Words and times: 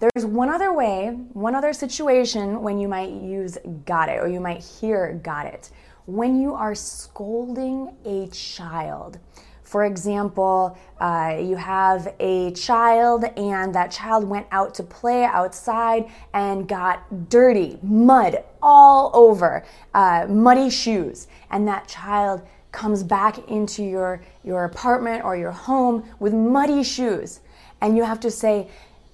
There's 0.00 0.24
one 0.24 0.48
other 0.48 0.72
way, 0.72 1.08
one 1.34 1.54
other 1.54 1.74
situation 1.74 2.62
when 2.62 2.80
you 2.80 2.88
might 2.88 3.10
use 3.10 3.58
got 3.84 4.08
it 4.08 4.18
or 4.18 4.28
you 4.28 4.40
might 4.40 4.64
hear 4.64 5.20
got 5.22 5.44
it. 5.44 5.68
When 6.06 6.40
you 6.40 6.54
are 6.54 6.74
scolding 6.74 7.94
a 8.06 8.26
child. 8.28 9.18
For 9.62 9.84
example, 9.84 10.78
uh, 10.98 11.36
you 11.38 11.54
have 11.56 12.14
a 12.18 12.50
child 12.52 13.24
and 13.36 13.74
that 13.74 13.90
child 13.90 14.24
went 14.24 14.46
out 14.50 14.74
to 14.76 14.82
play 14.82 15.24
outside 15.24 16.10
and 16.32 16.66
got 16.66 17.28
dirty, 17.28 17.78
mud 17.82 18.42
all 18.62 19.10
over, 19.12 19.66
uh, 19.92 20.26
muddy 20.30 20.70
shoes, 20.70 21.28
and 21.50 21.68
that 21.68 21.86
child 21.86 22.40
comes 22.72 23.02
back 23.02 23.50
into 23.50 23.82
your, 23.84 24.22
your 24.44 24.64
apartment 24.64 25.24
or 25.24 25.36
your 25.36 25.52
home 25.52 26.04
with 26.18 26.32
muddy 26.32 26.82
shoes. 26.82 27.40
And 27.82 27.96
you 27.96 28.04
have 28.04 28.20
to 28.20 28.30
say, 28.30 28.68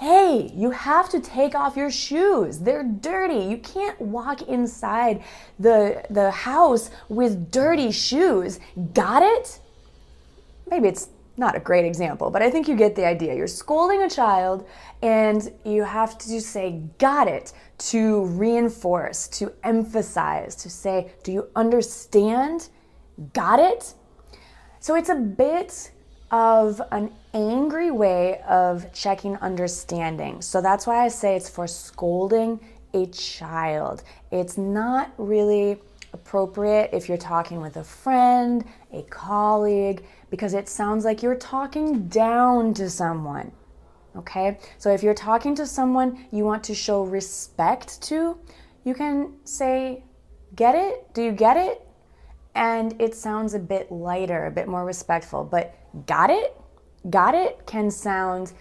hey, 0.00 0.50
you 0.54 0.70
have 0.70 1.08
to 1.10 1.20
take 1.20 1.54
off 1.54 1.76
your 1.76 1.90
shoes. 1.90 2.58
They're 2.58 2.82
dirty. 2.82 3.44
You 3.44 3.58
can't 3.58 4.00
walk 4.00 4.42
inside 4.42 5.22
the, 5.58 6.02
the 6.10 6.30
house 6.30 6.90
with 7.08 7.52
dirty 7.52 7.92
shoes. 7.92 8.58
Got 8.94 9.22
it? 9.22 9.60
maybe 10.70 10.88
it's 10.88 11.08
not 11.36 11.56
a 11.56 11.60
great 11.60 11.84
example, 11.84 12.30
but 12.30 12.42
I 12.42 12.50
think 12.50 12.68
you 12.68 12.76
get 12.76 12.94
the 12.94 13.06
idea. 13.06 13.34
You're 13.34 13.46
scolding 13.46 14.02
a 14.02 14.10
child 14.10 14.66
and 15.02 15.52
you 15.64 15.84
have 15.84 16.16
to 16.18 16.40
say, 16.40 16.82
got 16.98 17.28
it, 17.28 17.52
to 17.78 18.24
reinforce, 18.26 19.26
to 19.28 19.52
emphasize, 19.64 20.54
to 20.56 20.70
say, 20.70 21.12
do 21.24 21.32
you 21.32 21.48
understand? 21.56 22.68
Got 23.32 23.58
it? 23.58 23.94
So 24.80 24.94
it's 24.94 25.08
a 25.08 25.14
bit 25.14 25.90
of 26.30 26.80
an 26.92 27.12
angry 27.34 27.90
way 27.90 28.40
of 28.48 28.92
checking 28.92 29.36
understanding. 29.36 30.42
So 30.42 30.60
that's 30.60 30.86
why 30.86 31.04
I 31.04 31.08
say 31.08 31.36
it's 31.36 31.48
for 31.48 31.66
scolding 31.66 32.60
a 32.94 33.06
child. 33.06 34.02
It's 34.30 34.58
not 34.58 35.12
really 35.16 35.78
appropriate 36.12 36.90
if 36.92 37.08
you're 37.08 37.18
talking 37.18 37.60
with 37.60 37.76
a 37.76 37.84
friend, 37.84 38.64
a 38.92 39.02
colleague, 39.02 40.04
because 40.28 40.54
it 40.54 40.68
sounds 40.68 41.04
like 41.04 41.22
you're 41.22 41.36
talking 41.36 42.08
down 42.08 42.74
to 42.74 42.90
someone. 42.90 43.52
Okay? 44.16 44.58
So 44.78 44.92
if 44.92 45.02
you're 45.02 45.14
talking 45.14 45.54
to 45.54 45.66
someone 45.66 46.26
you 46.32 46.44
want 46.44 46.64
to 46.64 46.74
show 46.74 47.04
respect 47.04 48.02
to, 48.02 48.36
you 48.84 48.94
can 48.94 49.34
say, 49.44 50.04
Get 50.56 50.74
it? 50.74 51.14
Do 51.14 51.22
you 51.22 51.32
get 51.32 51.56
it? 51.56 51.86
And 52.54 53.00
it 53.00 53.14
sounds 53.14 53.54
a 53.54 53.58
bit 53.58 53.92
lighter, 53.92 54.46
a 54.46 54.50
bit 54.50 54.66
more 54.66 54.84
respectful. 54.84 55.44
But 55.44 55.76
got 56.06 56.30
it? 56.30 56.59
Got 57.08 57.34
it 57.34 57.64
can 57.66 57.90
sound 57.90 58.52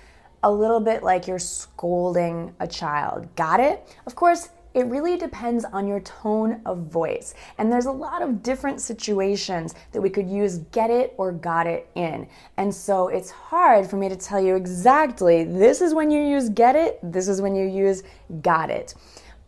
a 0.43 0.51
little 0.51 0.79
bit 0.79 1.03
like 1.03 1.27
you're 1.27 1.39
scolding 1.39 2.53
a 2.59 2.67
child. 2.67 3.27
Got 3.35 3.59
it? 3.59 3.97
Of 4.05 4.15
course, 4.15 4.49
it 4.73 4.85
really 4.85 5.17
depends 5.17 5.65
on 5.65 5.87
your 5.87 5.99
tone 6.01 6.61
of 6.65 6.77
voice. 6.85 7.33
And 7.57 7.71
there's 7.71 7.87
a 7.87 7.91
lot 7.91 8.21
of 8.21 8.43
different 8.43 8.79
situations 8.79 9.73
that 9.91 10.01
we 10.01 10.09
could 10.09 10.29
use 10.29 10.59
get 10.71 10.89
it 10.89 11.13
or 11.17 11.31
got 11.31 11.67
it 11.67 11.89
in. 11.95 12.27
And 12.57 12.73
so 12.73 13.07
it's 13.07 13.31
hard 13.31 13.89
for 13.89 13.97
me 13.97 14.09
to 14.09 14.15
tell 14.15 14.41
you 14.41 14.55
exactly 14.55 15.43
this 15.43 15.81
is 15.81 15.93
when 15.93 16.11
you 16.11 16.21
use 16.21 16.49
get 16.49 16.75
it, 16.75 16.99
this 17.03 17.27
is 17.27 17.41
when 17.41 17.55
you 17.55 17.67
use 17.67 18.03
got 18.41 18.69
it. 18.69 18.93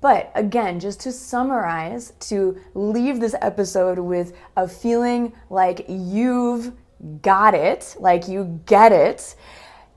But 0.02 0.31
again, 0.34 0.80
just 0.80 1.00
to 1.02 1.12
summarize, 1.12 2.14
to 2.22 2.59
leave 2.73 3.19
this 3.19 3.36
episode 3.42 4.00
with 4.00 4.36
a 4.58 4.67
feeling 4.67 5.31
like 5.52 5.86
you've 5.88 6.73
got 7.21 7.53
it, 7.53 7.95
like 7.99 8.27
you 8.27 8.61
get 8.66 8.91
it, 8.91 9.35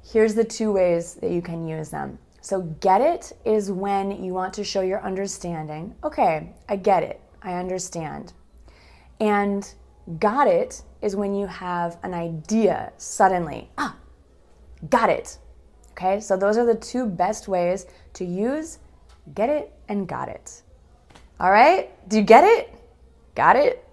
here's 0.02 0.34
the 0.34 0.44
two 0.44 0.72
ways 0.72 1.14
that 1.14 1.30
you 1.30 1.42
can 1.42 1.66
use 1.66 1.91
them. 1.91 2.19
So, 2.41 2.62
get 2.80 3.00
it 3.00 3.33
is 3.44 3.70
when 3.70 4.22
you 4.22 4.34
want 4.34 4.52
to 4.55 4.64
show 4.64 4.83
your 4.83 5.02
understanding. 5.02 5.94
Okay, 6.05 6.52
I 6.69 6.77
get 6.77 7.02
it. 7.02 7.20
I 7.42 7.55
understand. 7.55 8.34
And 9.19 9.72
got 10.19 10.47
it 10.47 10.82
is 11.00 11.16
when 11.16 11.34
you 11.34 11.47
have 11.47 11.97
an 12.03 12.12
idea 12.12 12.93
suddenly. 12.98 13.70
Ah, 13.78 13.97
got 14.91 15.09
it. 15.09 15.38
Okay, 15.93 16.20
so 16.20 16.37
those 16.37 16.59
are 16.59 16.66
the 16.66 16.75
two 16.75 17.06
best 17.06 17.48
ways 17.48 17.87
to 18.14 18.25
use 18.25 18.78
get 19.32 19.48
it 19.48 19.72
and 19.88 20.06
got 20.06 20.28
it. 20.28 20.62
All 21.41 21.50
right, 21.50 21.91
do 22.09 22.16
you 22.19 22.22
get 22.22 22.44
it? 22.44 22.75
Got 23.34 23.56
it? 23.56 23.84